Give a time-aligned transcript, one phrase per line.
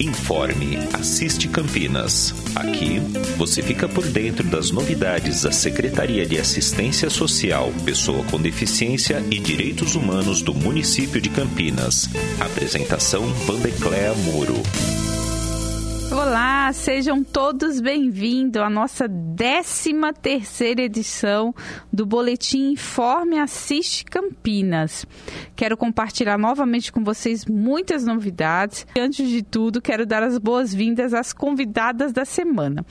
[0.00, 2.32] Informe Assiste Campinas.
[2.54, 3.00] Aqui
[3.36, 9.40] você fica por dentro das novidades da Secretaria de Assistência Social, Pessoa com Deficiência e
[9.40, 12.08] Direitos Humanos do município de Campinas.
[12.38, 14.62] Apresentação Vandecléa Muro.
[16.10, 19.92] Olá, sejam todos bem-vindos à nossa 13
[20.22, 21.54] terceira edição
[21.92, 25.06] do Boletim Informe Assiste Campinas.
[25.54, 28.86] Quero compartilhar novamente com vocês muitas novidades.
[28.98, 32.86] Antes de tudo, quero dar as boas-vindas às convidadas da semana.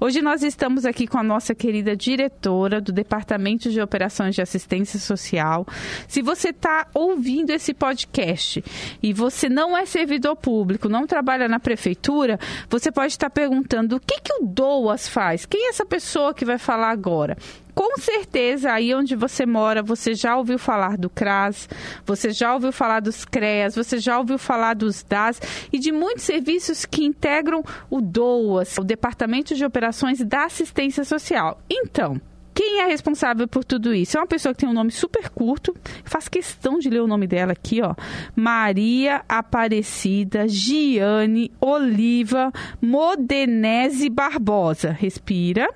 [0.00, 4.98] Hoje nós estamos aqui com a nossa querida diretora do Departamento de Operações de Assistência
[4.98, 5.66] Social.
[6.06, 8.62] Se você está ouvindo esse podcast
[9.02, 12.38] e você não é servidor público, não trabalha na prefeitura,
[12.68, 15.46] você pode estar perguntando o que, que o DOAS faz?
[15.46, 17.36] Quem é essa pessoa que vai falar agora?
[17.74, 21.68] Com certeza, aí onde você mora, você já ouviu falar do CRAS,
[22.04, 25.40] você já ouviu falar dos CREAS, você já ouviu falar dos DAS
[25.72, 31.58] e de muitos serviços que integram o DOAS, o Departamento de Operações da Assistência Social.
[31.70, 32.20] Então,
[32.60, 34.18] quem é responsável por tudo isso?
[34.18, 35.74] É uma pessoa que tem um nome super curto.
[36.04, 37.94] Faz questão de ler o nome dela aqui, ó.
[38.36, 44.90] Maria Aparecida Giane Oliva Modenese Barbosa.
[44.90, 45.70] Respira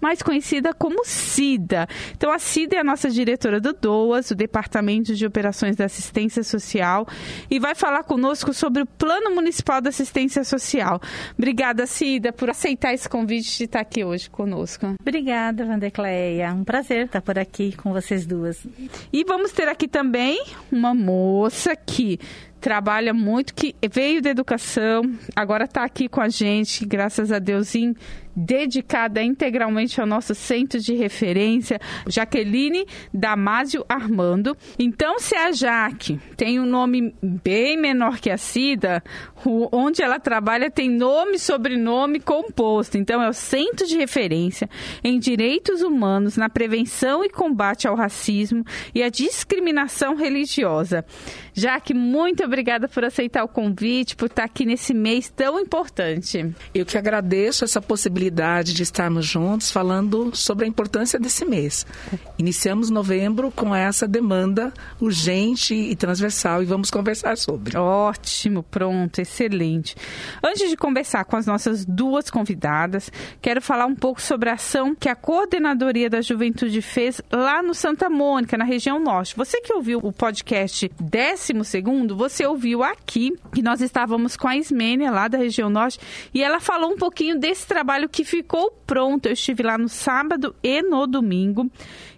[0.00, 1.86] mais conhecida como CIDA.
[2.16, 6.42] Então, a CIDA é a nossa diretora do DOAS, o Departamento de Operações da Assistência
[6.42, 7.06] Social,
[7.50, 11.00] e vai falar conosco sobre o Plano Municipal da Assistência Social.
[11.36, 14.94] Obrigada, CIDA, por aceitar esse convite de estar aqui hoje conosco.
[15.00, 16.52] Obrigada, Vandecleia.
[16.52, 18.66] Um prazer estar por aqui com vocês duas.
[19.12, 22.18] E vamos ter aqui também uma moça que
[22.60, 25.02] trabalha muito, que veio da educação,
[25.34, 27.94] agora está aqui com a gente, graças a Deus, em
[28.38, 34.56] dedicada integralmente ao nosso centro de referência, Jaqueline Damásio Armando.
[34.78, 39.02] Então, se a Jaque tem um nome bem menor que a Cida,
[39.72, 42.96] onde ela trabalha tem nome e sobrenome composto.
[42.96, 44.70] Então, é o Centro de Referência
[45.02, 48.64] em Direitos Humanos na Prevenção e Combate ao Racismo
[48.94, 51.04] e à Discriminação Religiosa.
[51.52, 56.54] Jaque, muito obrigada por aceitar o convite, por estar aqui nesse mês tão importante.
[56.72, 61.86] Eu que agradeço essa possibilidade de estarmos juntos falando sobre a importância desse mês.
[62.38, 67.76] Iniciamos novembro com essa demanda urgente e transversal e vamos conversar sobre.
[67.76, 69.96] Ótimo, pronto, excelente.
[70.42, 74.94] Antes de conversar com as nossas duas convidadas, quero falar um pouco sobre a ação
[74.94, 79.36] que a Coordenadoria da Juventude fez lá no Santa Mônica, na região norte.
[79.36, 81.52] Você que ouviu o podcast 12
[82.16, 85.98] você ouviu aqui que nós estávamos com a Ismênia lá da região norte
[86.32, 89.26] e ela falou um pouquinho desse trabalho que que ficou pronto.
[89.26, 91.70] Eu estive lá no sábado e no domingo.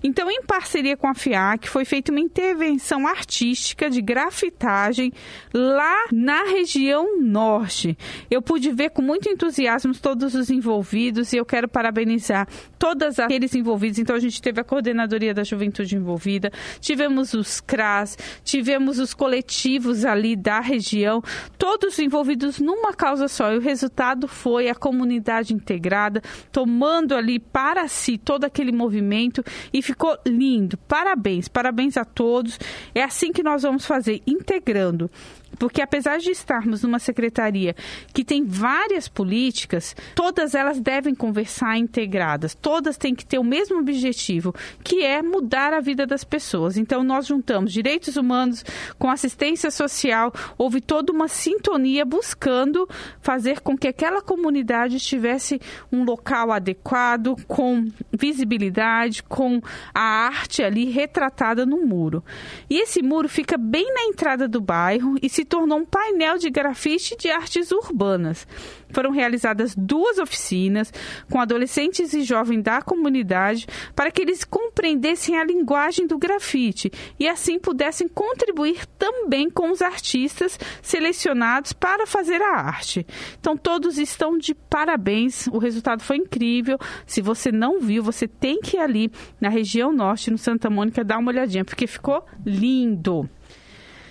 [0.02, 5.12] Então, em parceria com a FIAC, foi feita uma intervenção artística de grafitagem
[5.52, 7.98] lá na região norte.
[8.30, 12.48] Eu pude ver com muito entusiasmo todos os envolvidos e eu quero parabenizar
[12.80, 13.98] todos aqueles envolvidos.
[13.98, 20.06] Então, a gente teve a coordenadoria da juventude envolvida, tivemos os CRAS, tivemos os coletivos
[20.06, 21.22] ali da região,
[21.58, 23.52] todos envolvidos numa causa só.
[23.52, 29.82] E o resultado foi a comunidade integrada tomando ali para si todo aquele movimento e
[29.82, 30.78] ficou lindo.
[30.88, 32.58] Parabéns, parabéns a todos.
[32.94, 35.10] É assim que nós vamos fazer, integrando
[35.58, 37.74] porque apesar de estarmos numa secretaria
[38.14, 43.80] que tem várias políticas, todas elas devem conversar integradas, todas têm que ter o mesmo
[43.80, 44.54] objetivo,
[44.84, 46.76] que é mudar a vida das pessoas.
[46.76, 48.64] Então nós juntamos direitos humanos
[48.96, 52.88] com assistência social, houve toda uma sintonia buscando
[53.20, 55.60] fazer com que aquela comunidade tivesse
[55.90, 59.60] um local adequado, com visibilidade, com
[59.92, 62.22] a arte ali retratada no muro.
[62.70, 66.48] E esse muro fica bem na entrada do bairro e se tornou um painel de
[66.48, 68.46] grafite de artes urbanas.
[68.92, 70.92] Foram realizadas duas oficinas
[71.30, 77.28] com adolescentes e jovens da comunidade para que eles compreendessem a linguagem do grafite e
[77.28, 83.06] assim pudessem contribuir também com os artistas selecionados para fazer a arte.
[83.38, 86.78] Então todos estão de parabéns, o resultado foi incrível.
[87.06, 89.10] Se você não viu, você tem que ir ali
[89.40, 93.28] na região norte, no Santa Mônica, dar uma olhadinha, porque ficou lindo.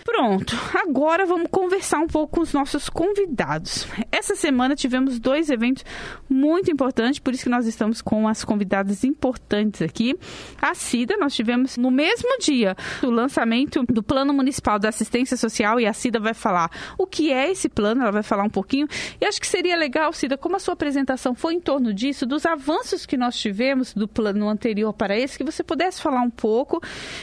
[0.04, 3.88] Pronto, agora vamos conversar um pouco com os nossos convidados.
[4.12, 5.84] Essa semana tivemos dois eventos
[6.30, 10.18] muito importantes, por isso que nós estamos com as convidadas importantes aqui.
[10.62, 15.80] A CIDA, nós tivemos no mesmo dia o lançamento do Plano Municipal da Assistência Social
[15.80, 18.88] e a CIDA vai falar o que é esse plano, ela vai falar um pouquinho.
[19.20, 22.46] E acho que seria legal, CIDA, como a sua apresentação foi em torno disso, dos
[22.46, 26.82] avanços que nós tivemos do plano anterior para esse, que você pudesse falar um pouco.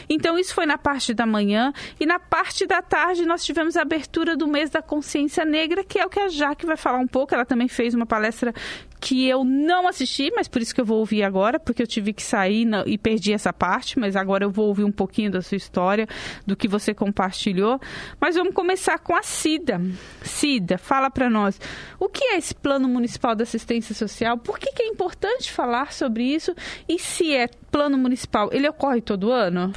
[0.09, 3.75] Então, isso foi na parte da manhã e na parte da da tarde, nós tivemos
[3.75, 6.99] a abertura do mês da consciência negra, que é o que a Jaque vai falar
[6.99, 7.35] um pouco.
[7.35, 8.53] Ela também fez uma palestra
[9.01, 12.13] que eu não assisti, mas por isso que eu vou ouvir agora, porque eu tive
[12.13, 15.57] que sair e perdi essa parte, mas agora eu vou ouvir um pouquinho da sua
[15.57, 16.07] história,
[16.47, 17.81] do que você compartilhou.
[18.21, 19.81] Mas vamos começar com a Cida.
[20.23, 21.59] Cida, fala para nós,
[21.99, 24.37] o que é esse Plano Municipal de Assistência Social?
[24.37, 26.55] Por que, que é importante falar sobre isso?
[26.87, 29.73] E se é plano municipal, ele ocorre todo ano?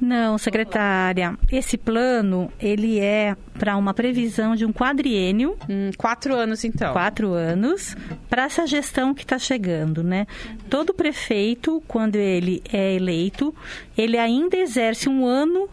[0.00, 1.36] Não, secretária.
[1.50, 5.56] Esse plano, ele é para uma previsão de um quadriênio.
[5.68, 6.92] Hum, quatro anos, então.
[6.92, 7.96] Quatro anos,
[8.28, 10.26] para essa gestão que está chegando, né?
[10.68, 13.54] Todo prefeito, quando ele é eleito,
[13.96, 15.68] ele ainda exerce um ano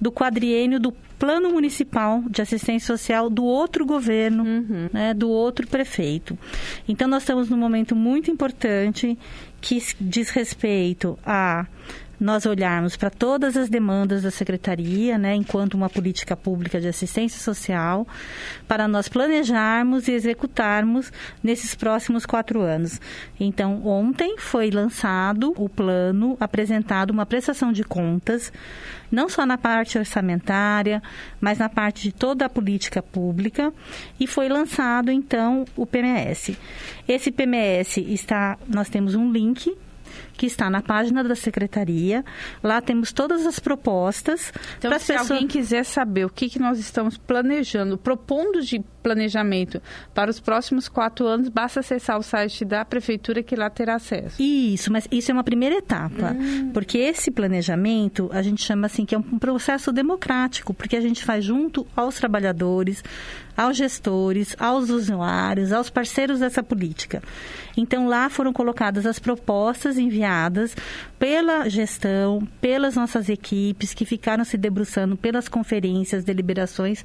[0.00, 4.88] do quadriênio do plano municipal de assistência social do outro governo, uhum.
[4.92, 6.38] né, do outro prefeito.
[6.88, 9.18] Então, nós estamos num momento muito importante
[9.60, 11.66] que diz respeito a
[12.20, 17.40] nós olharmos para todas as demandas da secretaria, né, enquanto uma política pública de assistência
[17.40, 18.06] social,
[18.66, 21.12] para nós planejarmos e executarmos
[21.42, 23.00] nesses próximos quatro anos.
[23.38, 28.52] Então, ontem foi lançado o plano, apresentado uma prestação de contas,
[29.10, 31.02] não só na parte orçamentária,
[31.40, 33.72] mas na parte de toda a política pública,
[34.18, 36.56] e foi lançado então o PMS.
[37.06, 39.74] Esse PMS está, nós temos um link
[40.38, 42.24] que está na página da secretaria.
[42.62, 44.52] Lá temos todas as propostas.
[44.78, 45.30] Então, se pessoas...
[45.32, 49.82] alguém quiser saber o que, que nós estamos planejando, propondo de planejamento
[50.14, 54.40] para os próximos quatro anos, basta acessar o site da prefeitura que lá terá acesso.
[54.40, 56.70] Isso, mas isso é uma primeira etapa, hum.
[56.72, 61.24] porque esse planejamento a gente chama assim que é um processo democrático, porque a gente
[61.24, 63.02] faz junto aos trabalhadores,
[63.56, 67.22] aos gestores, aos usuários, aos parceiros dessa política.
[67.76, 70.27] Então lá foram colocadas as propostas enviadas
[71.18, 77.04] pela gestão, pelas nossas equipes que ficaram se debruçando pelas conferências, deliberações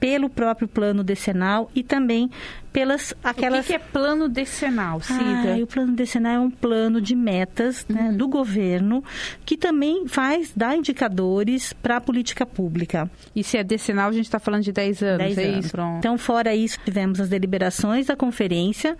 [0.00, 2.30] pelo próprio plano decenal e também
[2.72, 3.60] pelas aquelas.
[3.60, 5.54] O que, que é plano decenal, Cida?
[5.54, 8.16] Ah, o plano decenal é um plano de metas né, uhum.
[8.16, 9.04] do governo
[9.44, 13.10] que também faz dá indicadores para a política pública.
[13.36, 15.66] E se é decenal, a gente está falando de 10 anos, 10 é anos.
[15.66, 15.76] isso?
[15.98, 18.96] Então, fora isso, tivemos as deliberações da conferência,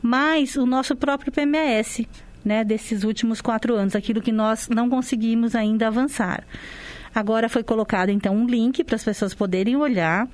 [0.00, 2.06] mais o nosso próprio PMS,
[2.46, 6.44] né, desses últimos quatro anos, aquilo que nós não conseguimos ainda avançar.
[7.12, 10.28] Agora foi colocado então um link para as pessoas poderem olhar.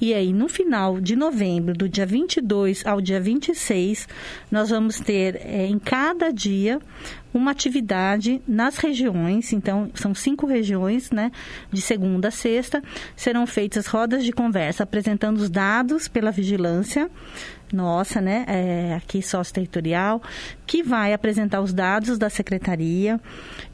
[0.00, 4.08] E aí, no final de novembro, do dia 22 ao dia 26,
[4.50, 6.80] nós vamos ter é, em cada dia
[7.32, 11.30] uma atividade nas regiões, então são cinco regiões, né?
[11.70, 12.82] De segunda a sexta,
[13.14, 17.08] serão feitas rodas de conversa apresentando os dados pela vigilância
[17.74, 20.22] nossa, né, é, aqui sócio-territorial,
[20.66, 23.20] que vai apresentar os dados da secretaria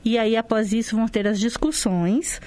[0.05, 2.41] e aí após isso vão ter as discussões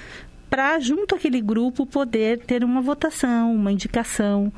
[0.54, 4.52] para, junto àquele grupo, poder ter uma votação, uma indicação,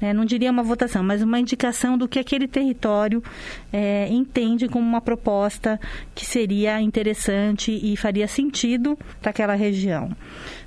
[0.00, 0.10] né?
[0.14, 3.22] não diria uma votação, mas uma indicação do que aquele território
[3.70, 5.78] é, entende como uma proposta
[6.14, 10.10] que seria interessante e faria sentido para aquela região.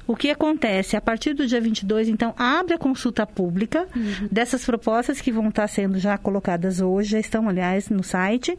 [0.07, 0.95] O que acontece?
[0.95, 4.27] A partir do dia 22, então, abre a consulta pública uhum.
[4.31, 8.57] dessas propostas que vão estar sendo já colocadas hoje, já estão, aliás, no site,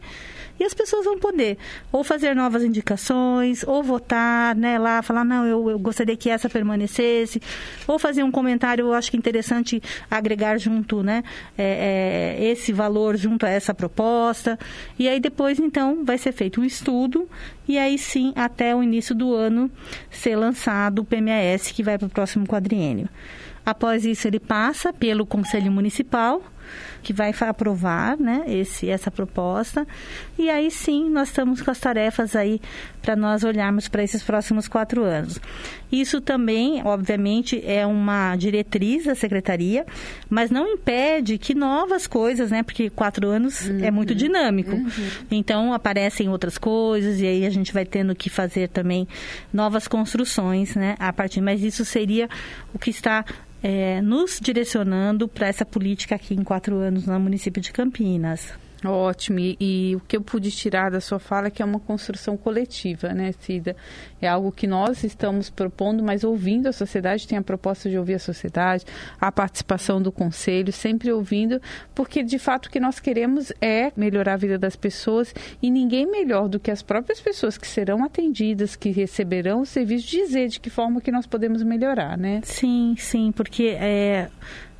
[0.59, 1.57] e as pessoas vão poder
[1.91, 6.49] ou fazer novas indicações, ou votar, né, lá, falar, não, eu, eu gostaria que essa
[6.49, 7.41] permanecesse,
[7.87, 11.23] ou fazer um comentário, eu acho que interessante agregar junto, né,
[11.57, 14.57] é, é, esse valor junto a essa proposta,
[14.97, 17.27] e aí depois, então, vai ser feito um estudo,
[17.67, 19.69] e aí sim, até o início do ano,
[20.09, 23.09] ser lançado o PMAS, que vai para o próximo quadriênio.
[23.65, 26.41] Após isso, ele passa pelo Conselho Municipal,
[27.01, 29.87] que vai aprovar né, esse, essa proposta.
[30.37, 32.61] E aí sim, nós estamos com as tarefas aí
[33.01, 35.39] para nós olharmos para esses próximos quatro anos.
[35.89, 39.85] Isso também, obviamente, é uma diretriz da secretaria,
[40.29, 42.61] mas não impede que novas coisas, né?
[42.63, 43.83] Porque quatro anos uhum.
[43.83, 44.17] é muito uhum.
[44.17, 44.75] dinâmico.
[44.75, 45.09] Uhum.
[45.31, 49.07] Então aparecem outras coisas e aí a gente vai tendo que fazer também
[49.53, 50.95] novas construções, né?
[50.99, 52.29] A partir, mas isso seria
[52.73, 53.23] o que está
[53.61, 58.53] é, nos direcionando para essa política aqui em quatro anos no município de Campinas.
[58.89, 59.39] Ótimo.
[59.39, 62.37] E, e, o que eu pude tirar da sua fala é que é uma construção
[62.37, 63.75] coletiva, né, Cida?
[64.21, 68.15] É algo que nós estamos propondo, mas ouvindo a sociedade, tem a proposta de ouvir
[68.15, 68.85] a sociedade,
[69.19, 71.61] a participação do conselho, sempre ouvindo,
[71.93, 76.09] porque de fato o que nós queremos é melhorar a vida das pessoas e ninguém
[76.09, 80.59] melhor do que as próprias pessoas que serão atendidas, que receberão o serviço, dizer de
[80.59, 82.41] que forma que nós podemos melhorar, né?
[82.43, 84.29] Sim, sim, porque é,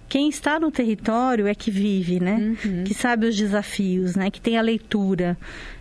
[0.08, 2.56] quem está no território é que vive, né?
[2.64, 2.84] Uhum.
[2.84, 4.32] Que sabe os desafios, né?
[4.32, 5.38] Que tem a leitura.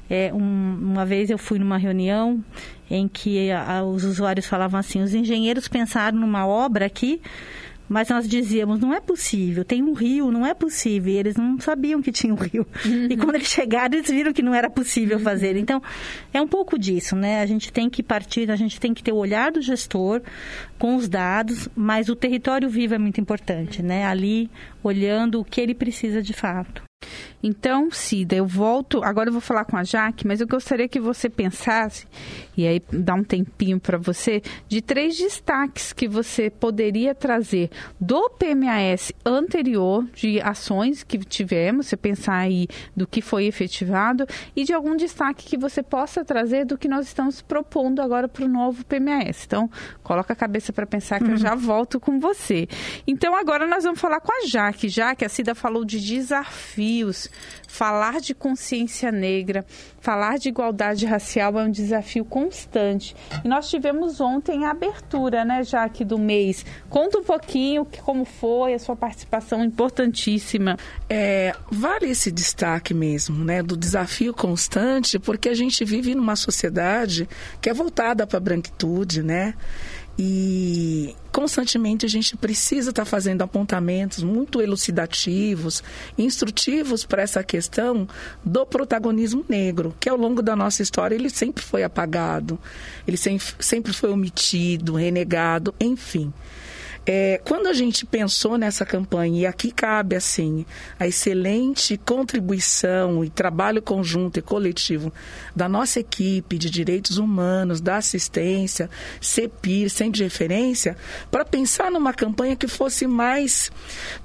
[0.09, 2.43] É, um, uma vez eu fui numa reunião
[2.91, 7.21] em que a, os usuários falavam assim: os engenheiros pensaram numa obra aqui
[7.89, 11.13] mas nós dizíamos, não é possível, tem um rio, não é possível.
[11.13, 12.67] E eles não sabiam que tinha um rio.
[12.85, 13.09] Uhum.
[13.11, 15.55] E quando eles chegaram, eles viram que não era possível fazer.
[15.55, 15.61] Uhum.
[15.61, 15.83] Então,
[16.33, 17.41] é um pouco disso, né?
[17.41, 20.23] A gente tem que partir, a gente tem que ter o olhar do gestor
[20.79, 24.07] com os dados, mas o território vivo é muito importante, né?
[24.07, 24.51] Ali,
[24.83, 26.83] olhando o que ele precisa de fato.
[27.43, 29.05] Então, Cida, eu volto.
[29.05, 32.07] Agora eu vou falar com a Jaque, mas eu gostaria que você pensasse,
[32.57, 38.31] e aí dá um tempinho para você, de três destaques que você poderia trazer do
[38.31, 44.27] PMAS anterior, de ações que tivemos, você pensar aí do que foi efetivado,
[44.57, 48.45] e de algum destaque que você possa trazer do que nós estamos propondo agora para
[48.45, 49.45] o novo PMAS.
[49.47, 49.71] Então,
[50.03, 51.33] coloca a cabeça para pensar que uhum.
[51.33, 52.67] eu já volto com você.
[53.07, 54.89] Então, agora nós vamos falar com a Jaque.
[54.89, 56.01] Jaque, a Cida falou de
[56.87, 57.31] desafios
[57.77, 59.63] Falar de consciência negra,
[60.01, 63.15] falar de igualdade racial é um desafio constante.
[63.45, 66.65] E nós tivemos ontem a abertura, né, Jaque, do mês.
[66.89, 70.79] Conta um pouquinho como foi a sua participação importantíssima.
[71.07, 77.29] É, vale esse destaque mesmo, né, do desafio constante, porque a gente vive numa sociedade
[77.61, 79.53] que é voltada para a branquitude, né?
[80.19, 85.85] E constantemente a gente precisa estar tá fazendo apontamentos muito elucidativos,
[86.17, 87.66] instrutivos para essa questão
[88.45, 92.59] do protagonismo negro, que ao longo da nossa história ele sempre foi apagado,
[93.07, 96.33] ele sempre foi omitido, renegado, enfim.
[97.09, 100.67] É, quando a gente pensou nessa campanha, e aqui cabe assim
[100.99, 105.13] a excelente contribuição e trabalho conjunto e coletivo
[105.55, 110.97] da nossa equipe de direitos humanos, da assistência, CEPIR, sem de referência,
[111.31, 113.71] para pensar numa campanha que fosse mais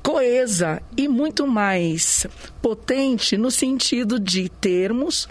[0.01, 2.25] coesa e muito mais
[2.63, 5.29] potente no sentido de termos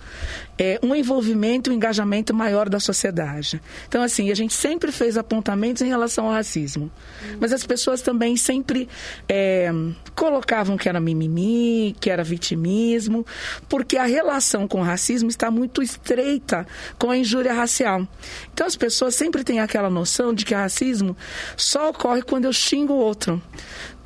[0.63, 3.63] é, um envolvimento, um engajamento maior da sociedade.
[3.89, 6.93] Então, assim, a gente sempre fez apontamentos em relação ao racismo,
[7.41, 8.87] mas as pessoas também sempre
[9.27, 9.73] é,
[10.15, 13.25] colocavam que era mimimi, que era vitimismo,
[13.71, 16.67] porque a relação com o racismo está muito estreita
[16.99, 18.07] com a injúria racial.
[18.53, 21.17] Então, as pessoas sempre têm aquela noção de que racismo
[21.57, 23.41] só ocorre quando eu xingo o outro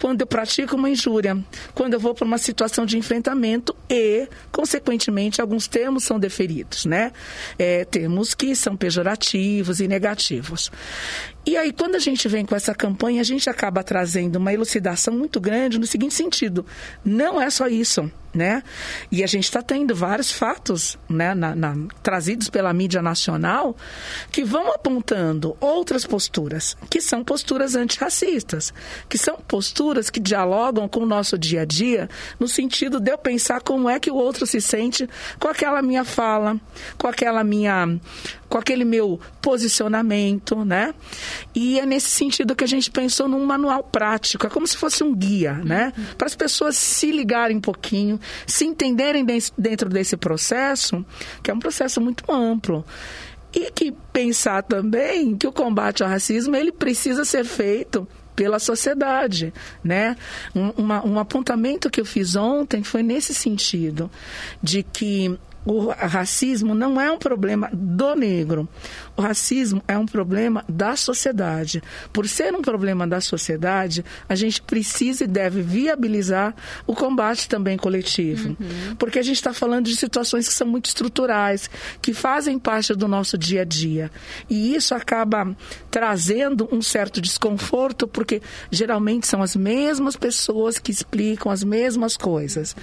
[0.01, 1.37] quando eu pratico uma injúria,
[1.75, 7.13] quando eu vou para uma situação de enfrentamento e, consequentemente, alguns termos são deferidos, né?
[7.59, 10.71] É, termos que são pejorativos e negativos.
[11.47, 15.15] E aí, quando a gente vem com essa campanha, a gente acaba trazendo uma elucidação
[15.15, 16.65] muito grande no seguinte sentido:
[17.05, 18.63] não é só isso né?
[19.11, 23.77] E a gente está tendo vários fatos, né, na, na, trazidos pela mídia nacional,
[24.33, 28.75] que vão apontando outras posturas, que são posturas antirracistas,
[29.09, 32.09] que são posturas que dialogam com o nosso dia a dia,
[32.41, 35.09] no sentido de eu pensar como é que o outro se sente
[35.39, 36.61] com aquela minha fala,
[36.99, 37.89] com aquela minha
[38.49, 40.95] com aquele meu posicionamento, né?
[41.55, 45.03] E é nesse sentido que a gente pensou num manual prático, é como se fosse
[45.03, 45.93] um guia, né?
[46.17, 49.25] Para as pessoas se ligarem um pouquinho, se entenderem
[49.57, 51.05] dentro desse processo,
[51.43, 52.85] que é um processo muito amplo.
[53.53, 59.53] E que pensar também que o combate ao racismo ele precisa ser feito pela sociedade,
[59.83, 60.17] né?
[60.55, 64.11] Um, uma, um apontamento que eu fiz ontem foi nesse sentido,
[64.61, 68.69] de que o racismo não é um problema do negro.
[69.17, 71.83] O racismo é um problema da sociedade.
[72.13, 76.55] Por ser um problema da sociedade, a gente precisa e deve viabilizar
[76.87, 78.57] o combate também coletivo.
[78.61, 78.97] Uhum.
[78.99, 81.71] Porque a gente está falando de situações que são muito estruturais,
[82.03, 84.11] que fazem parte do nosso dia a dia.
[84.51, 85.57] E isso acaba
[85.91, 92.75] trazendo um certo desconforto, porque geralmente são as mesmas pessoas que explicam as mesmas coisas.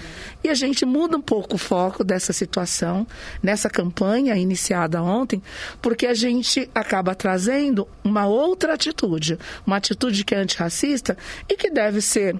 [0.42, 3.06] E a gente muda um pouco o foco dessa situação,
[3.42, 5.42] nessa campanha iniciada ontem,
[5.82, 11.16] porque a gente acaba trazendo uma outra atitude, uma atitude que é antirracista
[11.48, 12.36] e que deve ser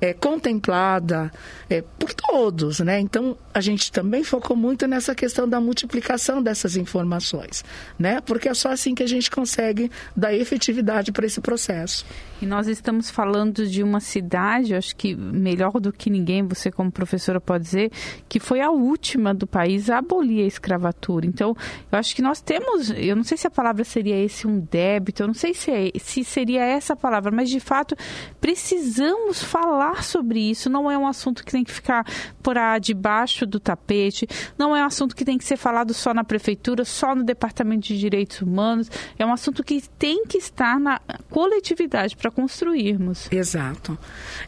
[0.00, 1.32] é, contemplada
[1.68, 3.00] é, por todos, né?
[3.00, 7.64] Então a gente também focou muito nessa questão da multiplicação dessas informações,
[7.98, 8.20] né?
[8.20, 12.04] Porque é só assim que a gente consegue dar efetividade para esse processo.
[12.40, 16.92] E nós estamos falando de uma cidade, acho que melhor do que ninguém, você como
[16.92, 17.90] professora pode dizer,
[18.28, 21.24] que foi a última do país a abolir a escravatura.
[21.24, 21.56] Então,
[21.90, 25.22] eu acho que nós temos, eu não sei se a palavra seria esse um débito,
[25.22, 27.96] eu não sei se, é, se seria essa palavra, mas de fato
[28.38, 30.68] precisamos falar sobre isso.
[30.68, 32.04] Não é um assunto que tem que ficar
[32.42, 34.26] por debaixo do tapete,
[34.58, 37.86] não é um assunto que tem que ser falado só na prefeitura, só no departamento
[37.86, 38.90] de direitos humanos.
[39.18, 41.00] É um assunto que tem que estar na
[41.30, 43.30] coletividade para construirmos.
[43.30, 43.98] Exato.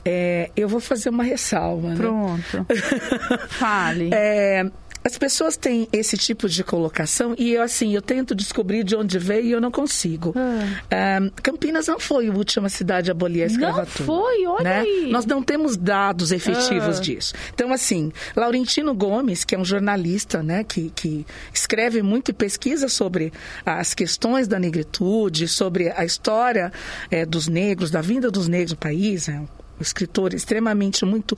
[0.05, 1.91] É, eu vou fazer uma ressalva.
[1.91, 1.97] Né?
[1.97, 2.67] Pronto.
[3.49, 4.11] Fale.
[4.13, 4.71] É,
[5.05, 9.19] as pessoas têm esse tipo de colocação e eu assim eu tento descobrir de onde
[9.19, 10.35] veio e eu não consigo.
[10.37, 11.21] Ah.
[11.21, 14.07] Um, Campinas não foi a última cidade a abolir a escravatura.
[14.07, 14.81] Não foi, olha né?
[14.81, 15.09] aí.
[15.11, 17.01] Nós não temos dados efetivos ah.
[17.01, 17.35] disso.
[17.55, 22.89] Então assim, Laurentino Gomes, que é um jornalista, né, que, que escreve muito e pesquisa
[22.89, 23.33] sobre
[23.65, 26.73] as questões da negritude, sobre a história
[27.11, 31.37] é, dos negros, da vinda dos negros no país, é um escritor extremamente muito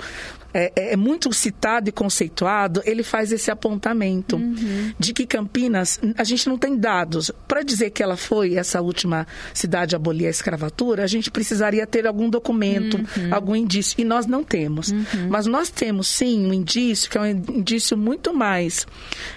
[0.52, 4.92] é, é, é, muito citado e conceituado, ele faz esse apontamento uhum.
[4.98, 7.30] de que Campinas, a gente não tem dados.
[7.46, 11.86] Para dizer que ela foi essa última cidade a abolir a escravatura, a gente precisaria
[11.86, 13.32] ter algum documento, uhum.
[13.32, 13.94] algum indício.
[13.98, 14.90] E nós não temos.
[14.90, 15.28] Uhum.
[15.28, 18.86] Mas nós temos, sim, um indício, que é um indício muito mais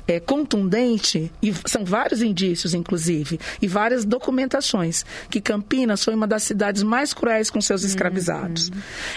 [0.08, 6.44] é, contundente, e são vários indícios, inclusive, e várias documentações, que Campinas foi uma das
[6.44, 8.72] cidades mais cruéis com seus escravizados.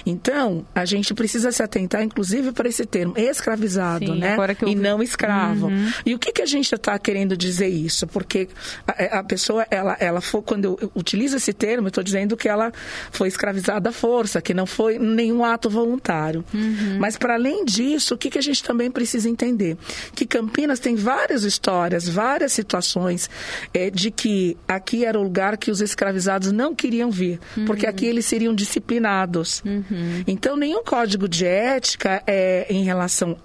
[0.06, 0.12] Uhum.
[0.12, 4.36] Então, a gente precisa se atentar inclusive, para esse termo, escravizado, Sim, né?
[4.66, 5.66] e não escravo.
[5.66, 5.92] Uhum.
[6.04, 8.06] E o que, que a gente está querendo dizer isso?
[8.06, 8.48] Porque
[8.86, 12.48] a, a, pessoa, ela, ela foi, quando eu utilizo esse termo, eu estou dizendo que
[12.48, 12.72] ela
[13.10, 16.44] foi escravizada à força, que não foi nenhum ato voluntário.
[16.54, 16.98] Uhum.
[16.98, 19.76] Mas, para além disso, o que, que a gente também precisa entender?
[20.14, 23.28] Que Campinas tem várias histórias, várias situações
[23.74, 27.64] é, de que aqui era o lugar que os escravizados não queriam vir, uhum.
[27.64, 29.62] porque aqui eles seriam disciplinados.
[29.66, 30.22] Uhum.
[30.28, 33.36] Então, nenhum código de ética é, em relação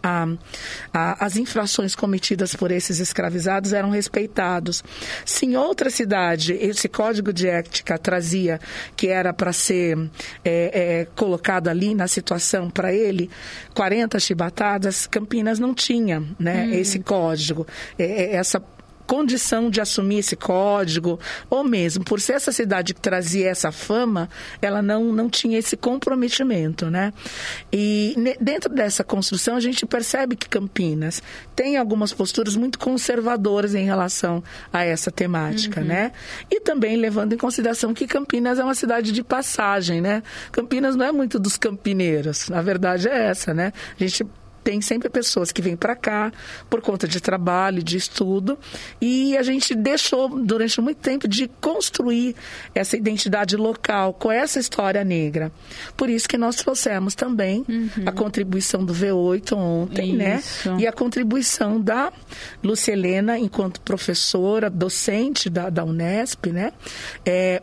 [0.94, 4.84] às infrações cometidas por esses escravizados eram respeitados.
[5.26, 8.60] Se em outra cidade esse código de ética trazia
[8.96, 9.98] que era para ser
[10.46, 13.30] é, é, colocado ali na situação para ele
[13.74, 16.74] 40 chibatadas, Campinas não tinha né, hum.
[16.74, 17.66] esse código,
[17.98, 18.62] é, é, essa
[19.12, 24.30] condição de assumir esse código, ou mesmo por ser essa cidade que trazia essa fama,
[24.62, 27.12] ela não, não tinha esse comprometimento, né?
[27.74, 31.22] E dentro dessa construção a gente percebe que Campinas
[31.54, 34.42] tem algumas posturas muito conservadoras em relação
[34.72, 35.88] a essa temática, uhum.
[35.88, 36.14] né?
[36.50, 40.24] E também levando em consideração que Campinas é uma cidade de passagem, né?
[40.54, 43.74] Campinas não é muito dos campineiros, a verdade é essa, né?
[44.00, 44.24] A gente
[44.64, 46.32] tem sempre pessoas que vêm para cá
[46.70, 48.58] por conta de trabalho, de estudo,
[49.00, 52.36] e a gente deixou durante muito tempo de construir
[52.74, 55.52] essa identidade local com essa história negra.
[55.96, 57.90] Por isso que nós trouxemos também uhum.
[58.06, 60.38] a contribuição do V8 ontem, né?
[60.40, 60.72] isso.
[60.72, 60.82] né?
[60.82, 62.12] E a contribuição da
[62.64, 66.74] Lúcia Helena, enquanto professora, docente da, da Unesp, né?
[67.26, 67.62] É,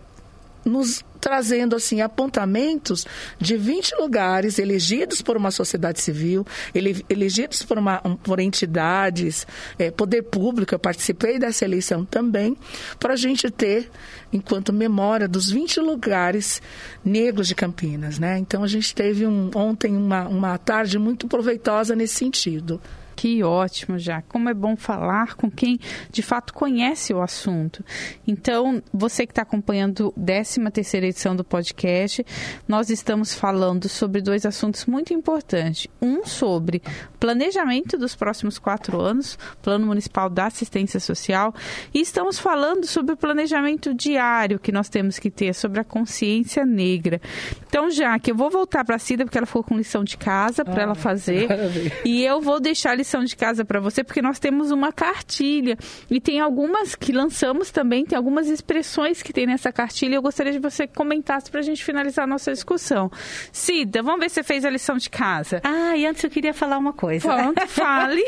[0.65, 3.07] nos trazendo assim apontamentos
[3.39, 9.47] de 20 lugares elegidos por uma sociedade civil, ele, elegidos por, uma, por entidades,
[9.79, 10.75] é, poder público.
[10.75, 12.57] Eu participei dessa eleição também,
[12.99, 13.91] para a gente ter,
[14.33, 16.63] enquanto memória, dos 20 lugares
[17.05, 18.19] negros de Campinas.
[18.19, 18.39] Né?
[18.39, 22.81] Então a gente teve um, ontem uma, uma tarde muito proveitosa nesse sentido.
[23.19, 24.23] Que ótimo, já.
[24.23, 27.85] Como é bom falar com quem de fato conhece o assunto.
[28.25, 32.25] Então, você que está acompanhando a 13 terceira edição do podcast,
[32.69, 35.89] nós estamos falando sobre dois assuntos muito importantes.
[36.01, 36.81] Um sobre
[37.19, 41.53] planejamento dos próximos quatro anos, Plano Municipal da Assistência Social,
[41.93, 46.65] e estamos falando sobre o planejamento diário que nós temos que ter sobre a consciência
[46.65, 47.21] negra.
[47.67, 50.17] Então, já que eu vou voltar para a Cida, porque ela ficou com lição de
[50.17, 51.93] casa para ah, ela fazer, maravilha.
[52.05, 55.79] e eu vou deixar a lição de casa para você, porque nós temos uma cartilha
[56.11, 60.17] e tem algumas que lançamos também, tem algumas expressões que tem nessa cartilha.
[60.17, 63.11] Eu gostaria de você comentasse para a gente finalizar a nossa discussão.
[63.51, 65.63] Cida, vamos ver se você fez a lição de casa.
[65.65, 67.27] Ah, e antes eu queria falar uma coisa.
[67.27, 68.23] Pronto, fale.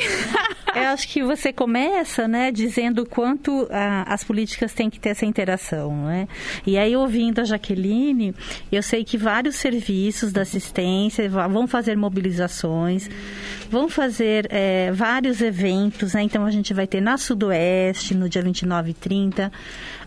[0.75, 5.27] eu acho que você começa, né, dizendo quanto ah, as políticas têm que ter essa
[5.27, 6.27] interação, né?
[6.67, 8.35] E aí, ouvindo a Jaqueline,
[8.73, 13.11] eu sei que vários serviços da assistência vão fazer mobilizações,
[13.69, 16.23] vão fazer é, vários eventos, né?
[16.23, 19.53] Então a gente vai ter na Sudoeste, no dia 29 e 30.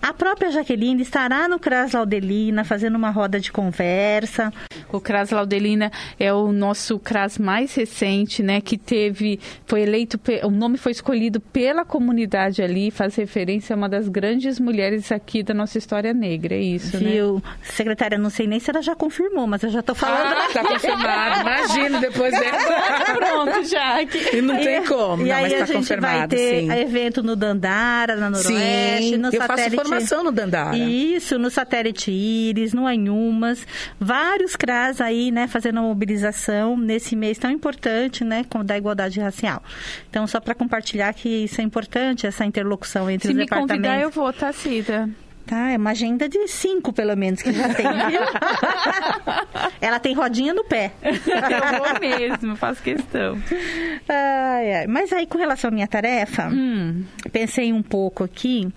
[0.01, 4.51] A própria Jaqueline estará no CRAS Laudelina fazendo uma roda de conversa.
[4.91, 8.59] O CRAS Laudelina é o nosso CRAS mais recente, né?
[8.59, 13.87] Que teve, foi eleito, o nome foi escolhido pela comunidade ali, faz referência a uma
[13.87, 17.11] das grandes mulheres aqui da nossa história negra, é isso, né?
[17.11, 17.35] Viu?
[17.35, 17.41] né?
[17.61, 20.33] Secretária, não sei nem se ela já confirmou, mas eu já estou falando.
[20.33, 23.15] Ah, tá confirmado, imagina depois dela.
[23.15, 24.35] Pronto, Jaque.
[24.37, 26.71] E não tem como, e não, aí mas tá a gente confirmado, vai ter sim.
[26.71, 29.75] evento no Dandara, na Noroeste, sim, no eu satélite.
[29.75, 30.77] Faço formação no Dandara.
[30.77, 33.65] Isso, no satélite Íris, no Anhumas,
[33.99, 39.61] vários CRAS aí, né, fazendo a mobilização nesse mês tão importante, né, da igualdade racial.
[40.09, 43.75] Então, só para compartilhar que isso é importante, essa interlocução entre Se os departamentos.
[43.75, 45.09] Se me convidar, eu vou, tá, Cida?
[45.45, 47.85] Tá, é uma agenda de cinco, pelo menos, que já tem.
[47.85, 48.21] viu?
[49.81, 50.93] Ela tem rodinha no pé.
[51.03, 53.37] Eu vou mesmo, faço questão.
[54.07, 54.87] Ai, ai.
[54.87, 58.69] Mas aí, com relação à minha tarefa, Hum, pensei um pouco aqui.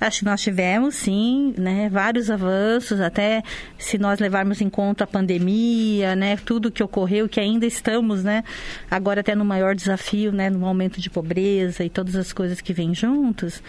[0.00, 3.42] Acho que nós tivemos, sim, né, vários avanços, até
[3.78, 8.42] se nós levarmos em conta a pandemia, né, tudo que ocorreu, que ainda estamos, né,
[8.90, 12.72] agora até no maior desafio, né, no aumento de pobreza e todas as coisas que
[12.72, 13.62] vêm juntos.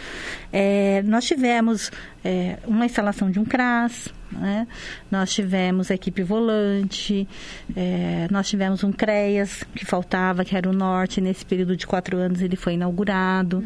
[0.51, 1.91] É, nós tivemos
[2.23, 4.67] é, uma instalação de um CRAS, né?
[5.12, 7.27] Nós tivemos a equipe volante,
[7.75, 11.19] é, nós tivemos um CREAS que faltava, que era o norte.
[11.21, 13.63] Nesse período de quatro anos ele foi inaugurado.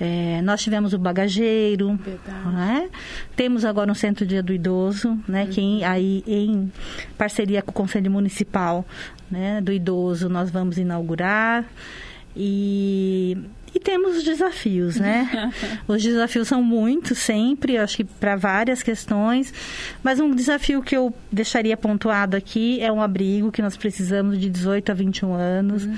[0.00, 1.98] É, nós tivemos o bagageiro,
[2.52, 2.88] né?
[3.34, 5.46] temos agora um centro dia do idoso, né?
[5.46, 6.72] Que em- aí em
[7.16, 8.86] parceria com o Conselho Municipal,
[9.30, 9.60] né?
[9.60, 11.64] Do idoso nós vamos inaugurar
[12.36, 13.36] e
[13.74, 15.52] e temos os desafios, né?
[15.86, 19.52] Os desafios são muitos sempre, eu acho que para várias questões,
[20.02, 24.48] mas um desafio que eu deixaria pontuado aqui é um abrigo que nós precisamos de
[24.48, 25.88] 18 a 21 anos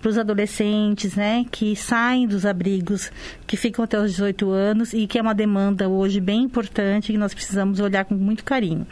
[0.00, 3.10] para os adolescentes, né, que saem dos abrigos,
[3.46, 7.18] que ficam até os 18 anos e que é uma demanda hoje bem importante que
[7.18, 8.86] nós precisamos olhar com muito carinho.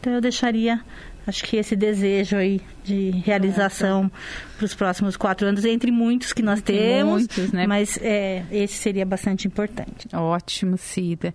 [0.00, 0.80] Então eu deixaria
[1.28, 4.10] Acho que esse desejo aí de realização
[4.56, 7.66] para os próximos quatro anos, entre muitos que nós Tem temos, muitos, né?
[7.66, 10.08] mas é, esse seria bastante importante.
[10.14, 11.34] ótimo, Cida.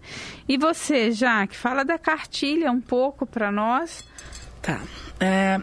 [0.50, 4.04] E você, Jaque, fala da cartilha um pouco para nós.
[4.64, 4.82] Tá.
[5.20, 5.62] É,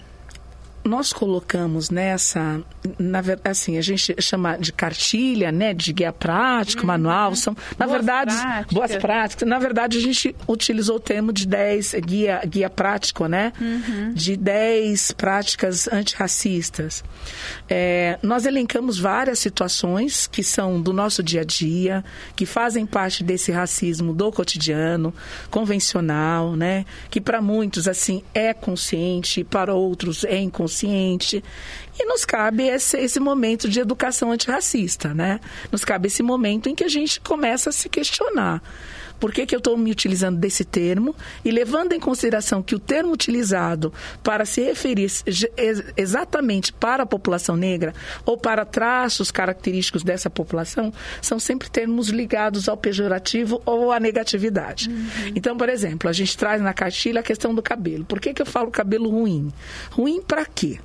[0.83, 2.61] nós colocamos nessa,
[2.99, 7.87] na verdade, assim, a gente chama de cartilha, né, de guia prático, manual, são, na
[7.87, 8.73] Boas verdade, práticas.
[8.73, 9.49] boas práticas.
[9.49, 13.53] Na verdade, a gente utilizou o termo de 10 guia, guia prático, né,
[14.15, 17.05] de 10 práticas antirracistas.
[17.69, 22.03] É, nós elencamos várias situações que são do nosso dia a dia,
[22.35, 25.15] que fazem parte desse racismo do cotidiano,
[25.51, 30.70] convencional, né, que para muitos, assim, é consciente, para outros é inconsciente.
[31.99, 35.41] E nos cabe esse, esse momento de educação antirracista, né?
[35.71, 38.63] Nos cabe esse momento em que a gente começa a se questionar.
[39.21, 41.15] Por que, que eu estou me utilizando desse termo?
[41.45, 45.11] E levando em consideração que o termo utilizado para se referir
[45.97, 52.69] exatamente para a população negra ou para traços característicos dessa população são sempre termos ligados
[52.69, 54.91] ao pejorativo ou à negatividade.
[55.35, 58.05] Então, por exemplo, a gente traz na cartilha a questão do cabelo.
[58.05, 59.53] Por que, que eu falo cabelo ruim?
[59.91, 60.81] Ruim para quê?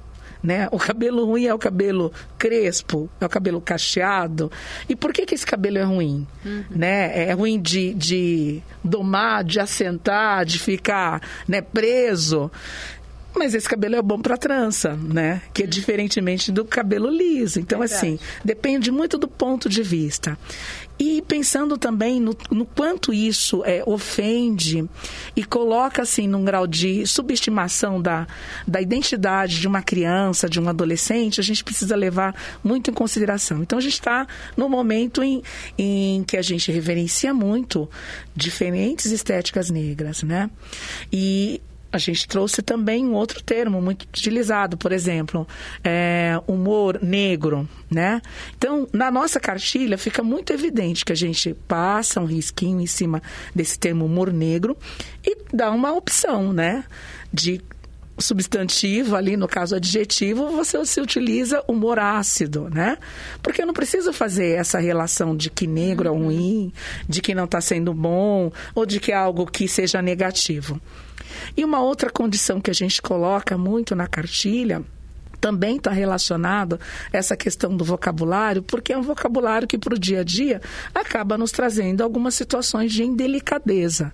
[0.45, 0.67] Né?
[0.71, 4.51] O cabelo ruim é o cabelo crespo, é o cabelo cacheado.
[4.88, 6.27] E por que, que esse cabelo é ruim?
[6.69, 7.29] Né?
[7.29, 12.51] É ruim de, de domar, de assentar, de ficar né, preso.
[13.35, 15.41] Mas esse cabelo é bom para trança, né?
[15.53, 17.59] Que é diferentemente do cabelo liso.
[17.59, 20.37] Então, assim, depende muito do ponto de vista.
[20.97, 24.89] E pensando também no, no quanto isso é, ofende
[25.35, 28.25] e coloca, assim, num grau de subestimação da,
[28.65, 33.61] da identidade de uma criança, de um adolescente, a gente precisa levar muito em consideração.
[33.61, 35.43] Então, a gente está no momento em,
[35.77, 37.89] em que a gente reverencia muito
[38.33, 40.49] diferentes estéticas negras, né?
[41.11, 41.61] E
[41.95, 45.47] a gente trouxe também um outro termo muito utilizado, por exemplo,
[45.84, 48.21] é, humor negro, né?
[48.58, 53.21] Então, na nossa cartilha fica muito evidente que a gente passa um risquinho em cima
[53.53, 54.77] desse termo humor negro
[55.23, 56.84] e dá uma opção, né?
[57.34, 57.62] De
[58.17, 62.97] substantivo ali, no caso adjetivo, você se utiliza humor ácido, né?
[63.41, 66.71] Porque eu não preciso fazer essa relação de que negro é ruim,
[67.08, 70.80] de que não está sendo bom, ou de que é algo que seja negativo.
[71.56, 74.84] E uma outra condição que a gente coloca muito na cartilha
[75.45, 76.79] também está relacionado
[77.13, 80.60] essa questão do vocabulário, porque é um vocabulário que para o dia a dia
[80.91, 84.12] acaba nos trazendo algumas situações de indelicadeza,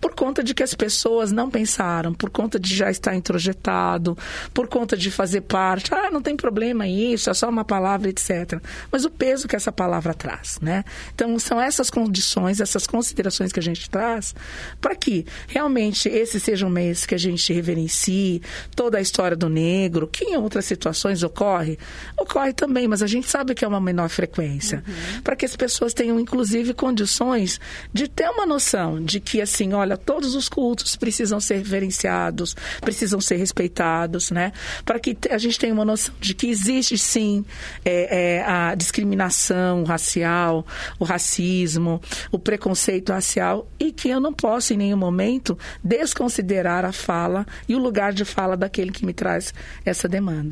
[0.00, 4.16] por conta de que as pessoas não pensaram, por conta de já estar introjetado,
[4.54, 8.62] por conta de fazer parte, ah, não tem problema isso, é só uma palavra, etc.
[8.92, 10.84] Mas o peso que essa palavra traz, né?
[11.12, 14.32] Então são essas condições, essas considerações que a gente traz
[14.80, 18.40] para que realmente esse seja um mês que a gente reverencie
[18.76, 21.78] toda a história do negro, que em outras situações ocorre,
[22.18, 24.82] ocorre também, mas a gente sabe que é uma menor frequência,
[25.24, 27.60] para que as pessoas tenham inclusive condições
[27.92, 33.20] de ter uma noção de que assim, olha, todos os cultos precisam ser reverenciados, precisam
[33.20, 34.52] ser respeitados, né?
[34.84, 37.44] Para que a gente tenha uma noção de que existe sim
[37.84, 40.66] é, é, a discriminação racial,
[40.98, 42.00] o racismo,
[42.30, 47.74] o preconceito racial e que eu não posso em nenhum momento desconsiderar a fala e
[47.74, 49.54] o lugar de fala daquele que me traz
[49.84, 50.47] essa demanda.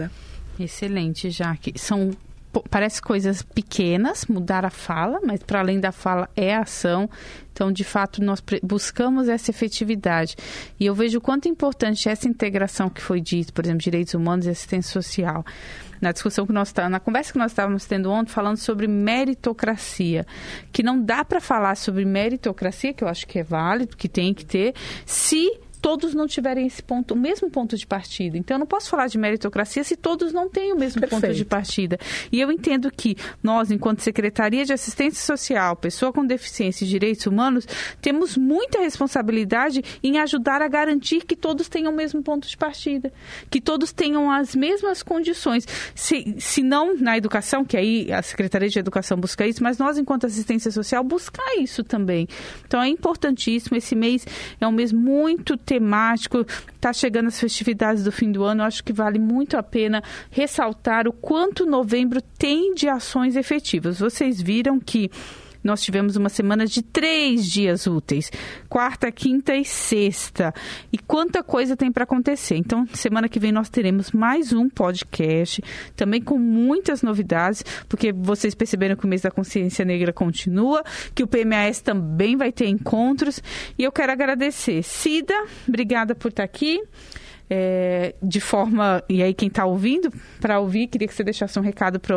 [0.59, 1.73] Excelente, Jaque.
[1.79, 2.11] São
[2.71, 7.09] parece coisas pequenas, mudar a fala, mas para além da fala é a ação.
[7.53, 10.37] Então, de fato, nós buscamos essa efetividade.
[10.79, 14.15] E eu vejo o quanto é importante essa integração que foi dito, por exemplo, direitos
[14.15, 15.45] humanos e assistência social.
[16.01, 20.27] Na discussão que nós tá, na conversa que nós estávamos tendo ontem, falando sobre meritocracia,
[20.71, 24.35] que não dá para falar sobre meritocracia, que eu acho que é válido, que tem
[24.35, 24.75] que ter,
[25.07, 28.37] se todos não tiverem esse ponto, o mesmo ponto de partida.
[28.37, 31.23] Então, eu não posso falar de meritocracia se todos não têm o mesmo Perfeito.
[31.23, 31.97] ponto de partida.
[32.33, 37.25] E eu entendo que nós, enquanto Secretaria de Assistência Social, pessoa com deficiência e direitos
[37.25, 37.69] humanos,
[38.03, 43.13] temos muita responsabilidade em ajudar a garantir que todos tenham o mesmo ponto de partida,
[43.49, 45.69] que todos tenham as mesmas condições.
[45.95, 49.97] Se, se não na educação, que aí a Secretaria de Educação busca isso, mas nós,
[49.99, 52.27] enquanto assistência social, buscar isso também.
[52.67, 53.77] Então, é importantíssimo.
[53.77, 54.27] Esse mês
[54.61, 58.93] é um mês muito temático, está chegando as festividades do fim do ano, acho que
[58.93, 64.01] vale muito a pena ressaltar o quanto novembro tem de ações efetivas.
[64.01, 65.11] Vocês viram que
[65.67, 68.31] nós tivemos uma semana de três dias úteis,
[68.69, 70.55] quarta, quinta e sexta.
[70.93, 72.57] E quanta coisa tem para acontecer.
[72.57, 75.63] Então, semana que vem nós teremos mais um podcast,
[75.95, 80.83] também com muitas novidades, porque vocês perceberam que o mês da consciência negra continua,
[81.15, 83.43] que o PMAS também vai ter encontros.
[83.77, 84.83] E eu quero agradecer.
[84.83, 85.35] Cida,
[85.67, 86.81] obrigada por estar aqui
[87.49, 89.03] é, de forma.
[89.09, 92.17] E aí, quem está ouvindo, para ouvir, queria que você deixasse um recado para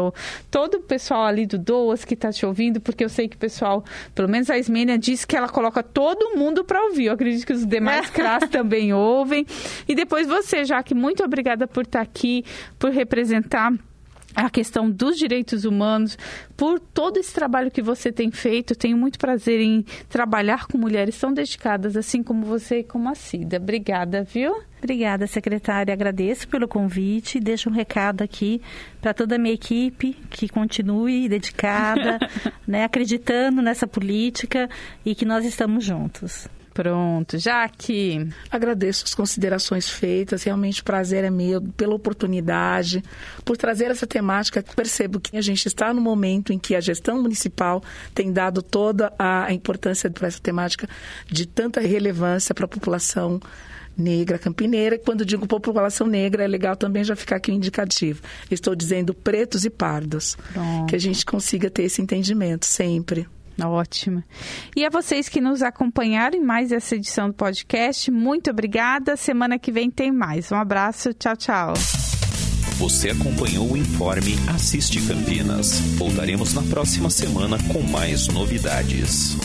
[0.50, 3.40] todo o pessoal ali do Doas que está te ouvindo, porque eu sei que o
[3.40, 3.84] pessoal,
[4.16, 7.06] pelo menos a Ismênia, disse que ela coloca todo mundo para ouvir.
[7.06, 9.46] Eu acredito que os demais CRAS também ouvem.
[9.88, 12.44] E depois você, Jaque, muito obrigada por estar tá aqui,
[12.78, 13.74] por representar
[14.36, 16.18] a questão dos direitos humanos,
[16.56, 18.76] por todo esse trabalho que você tem feito.
[18.76, 23.16] Tenho muito prazer em trabalhar com mulheres tão dedicadas, assim como você e como a
[23.16, 23.58] Cida.
[23.58, 24.56] Obrigada, viu?
[24.80, 25.94] Obrigada, secretária.
[25.94, 27.40] Agradeço pelo convite.
[27.40, 28.62] Deixo um recado aqui
[29.02, 32.18] para toda a minha equipe que continue dedicada,
[32.66, 34.70] né, acreditando nessa política
[35.06, 36.48] e que nós estamos juntos.
[36.74, 38.30] Pronto, Jaque.
[38.50, 43.04] Agradeço as considerações feitas, realmente o prazer é meu pela oportunidade,
[43.44, 44.64] por trazer essa temática.
[44.64, 47.84] Percebo que a gente está no momento em que a gestão municipal
[48.16, 50.88] tem dado toda a importância para essa temática
[51.28, 53.42] de tanta relevância para a população
[53.98, 54.98] negra campineira.
[54.98, 58.22] Quando digo população negra, é legal também já ficar aqui o um indicativo.
[58.50, 60.38] Estou dizendo pretos e pardos.
[60.54, 60.88] Pronto.
[60.88, 63.28] Que a gente consiga ter esse entendimento sempre.
[63.62, 64.24] Ótimo.
[64.76, 69.18] E a vocês que nos acompanharam em mais essa edição do podcast, muito obrigada.
[69.18, 70.52] Semana que vem tem mais.
[70.52, 71.14] Um abraço.
[71.14, 71.74] Tchau, tchau.
[72.78, 75.82] Você acompanhou o Informe Assiste Campinas.
[75.98, 79.36] Voltaremos na próxima semana com mais novidades.